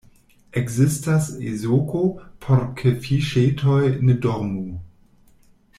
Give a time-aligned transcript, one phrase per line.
[0.61, 2.01] Ekzistas ezoko,
[2.47, 4.65] por ke fiŝetoj ne dormu.